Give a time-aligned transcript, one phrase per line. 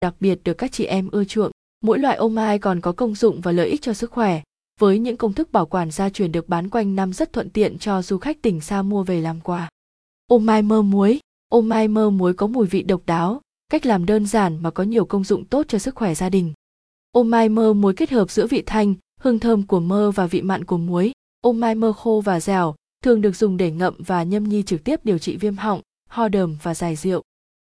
[0.00, 1.50] đặc biệt được các chị em ưa chuộng.
[1.80, 4.42] Mỗi loại ô mai còn có công dụng và lợi ích cho sức khỏe.
[4.80, 7.78] Với những công thức bảo quản gia truyền được bán quanh năm rất thuận tiện
[7.78, 9.68] cho du khách tỉnh xa mua về làm quà.
[10.26, 14.06] Ô mai mơ muối Ô mai mơ muối có mùi vị độc đáo, cách làm
[14.06, 16.52] đơn giản mà có nhiều công dụng tốt cho sức khỏe gia đình.
[17.12, 20.42] Ô mai mơ muối kết hợp giữa vị thanh, hương thơm của mơ và vị
[20.42, 21.12] mặn của muối.
[21.40, 22.74] Ô mai mơ khô và dẻo,
[23.04, 26.28] thường được dùng để ngậm và nhâm nhi trực tiếp điều trị viêm họng, ho
[26.28, 27.22] đờm và giải rượu.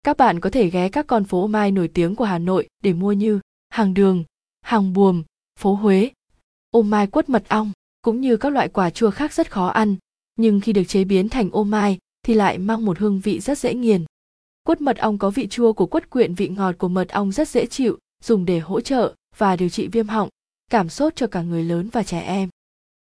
[0.03, 2.93] Các bạn có thể ghé các con phố mai nổi tiếng của Hà Nội để
[2.93, 4.25] mua như hàng đường,
[4.61, 5.23] hàng buồm,
[5.59, 6.11] phố Huế.
[6.71, 7.73] Ô mai quất mật ong
[8.03, 9.97] cũng như các loại quả chua khác rất khó ăn,
[10.37, 13.59] nhưng khi được chế biến thành ô mai thì lại mang một hương vị rất
[13.59, 14.05] dễ nghiền.
[14.63, 17.49] Quất mật ong có vị chua của quất quyện vị ngọt của mật ong rất
[17.49, 20.29] dễ chịu, dùng để hỗ trợ và điều trị viêm họng,
[20.71, 22.49] cảm sốt cho cả người lớn và trẻ em.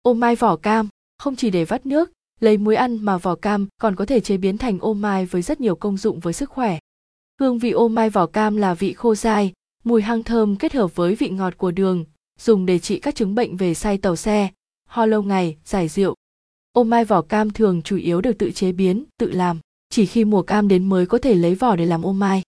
[0.02, 0.88] Ô mai vỏ cam,
[1.18, 4.36] không chỉ để vắt nước, lấy muối ăn mà vỏ cam còn có thể chế
[4.36, 6.78] biến thành ô mai với rất nhiều công dụng với sức khỏe.
[7.40, 9.52] Hương vị ô mai vỏ cam là vị khô dai,
[9.84, 12.04] mùi hăng thơm kết hợp với vị ngọt của đường,
[12.40, 14.48] dùng để trị các chứng bệnh về say tàu xe,
[14.88, 16.14] ho lâu ngày, giải rượu.
[16.72, 20.24] Ô mai vỏ cam thường chủ yếu được tự chế biến, tự làm, chỉ khi
[20.24, 22.42] mùa cam đến mới có thể lấy vỏ để làm ô mai.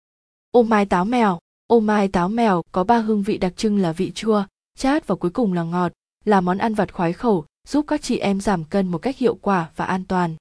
[0.52, 3.92] Ô mai táo mèo, ô mai táo mèo có ba hương vị đặc trưng là
[3.92, 4.44] vị chua,
[4.78, 5.92] chát và cuối cùng là ngọt,
[6.26, 9.36] là món ăn vặt khoái khẩu, giúp các chị em giảm cân một cách hiệu
[9.36, 10.36] quả và an toàn.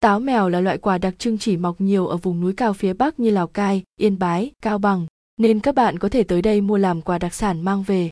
[0.00, 2.92] Táo mèo là loại quả đặc trưng chỉ mọc nhiều ở vùng núi cao phía
[2.92, 6.60] Bắc như Lào Cai, Yên Bái, Cao Bằng, nên các bạn có thể tới đây
[6.60, 8.10] mua làm quà đặc sản mang về.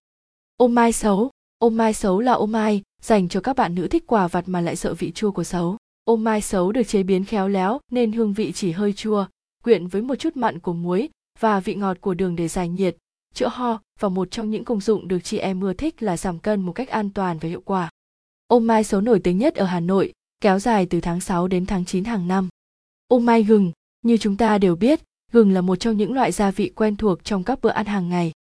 [0.56, 4.06] Ô mai xấu, ô mai xấu là ô mai dành cho các bạn nữ thích
[4.06, 5.76] quà vặt mà lại sợ vị chua của xấu.
[6.04, 9.26] Ô mai xấu được chế biến khéo léo nên hương vị chỉ hơi chua,
[9.64, 12.96] quyện với một chút mặn của muối và vị ngọt của đường để giải nhiệt,
[13.34, 16.38] chữa ho và một trong những công dụng được chị em ưa thích là giảm
[16.38, 17.90] cân một cách an toàn và hiệu quả.
[18.46, 21.66] Ô mai xấu nổi tiếng nhất ở Hà Nội, kéo dài từ tháng 6 đến
[21.66, 22.48] tháng 9 hàng năm.
[23.08, 25.00] Ô mai gừng, như chúng ta đều biết,
[25.32, 28.08] gừng là một trong những loại gia vị quen thuộc trong các bữa ăn hàng
[28.08, 28.32] ngày.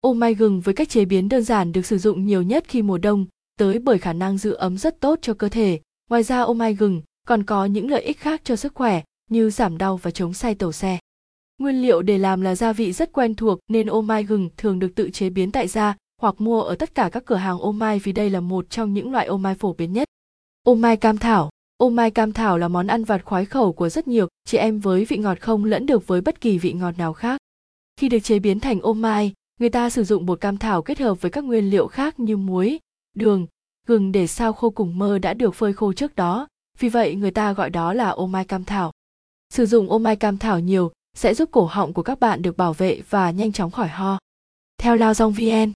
[0.00, 2.82] Ô mai gừng với cách chế biến đơn giản được sử dụng nhiều nhất khi
[2.82, 3.26] mùa đông,
[3.58, 5.80] tới bởi khả năng giữ ấm rất tốt cho cơ thể.
[6.10, 9.50] Ngoài ra ô mai gừng còn có những lợi ích khác cho sức khỏe như
[9.50, 10.98] giảm đau và chống say tàu xe.
[11.58, 14.78] Nguyên liệu để làm là gia vị rất quen thuộc nên ô mai gừng thường
[14.78, 17.72] được tự chế biến tại gia hoặc mua ở tất cả các cửa hàng ô
[17.72, 20.08] mai vì đây là một trong những loại ô mai phổ biến nhất.
[20.66, 23.88] Ô mai cam thảo Ô mai cam thảo là món ăn vặt khoái khẩu của
[23.88, 26.98] rất nhiều chị em với vị ngọt không lẫn được với bất kỳ vị ngọt
[26.98, 27.40] nào khác.
[27.96, 30.98] Khi được chế biến thành ô mai, người ta sử dụng bột cam thảo kết
[30.98, 32.78] hợp với các nguyên liệu khác như muối,
[33.14, 33.46] đường,
[33.86, 37.30] gừng để sao khô cùng mơ đã được phơi khô trước đó, vì vậy người
[37.30, 38.92] ta gọi đó là ô mai cam thảo.
[39.50, 42.56] Sử dụng ô mai cam thảo nhiều sẽ giúp cổ họng của các bạn được
[42.56, 44.18] bảo vệ và nhanh chóng khỏi ho.
[44.78, 45.72] Theo Lao Dong VN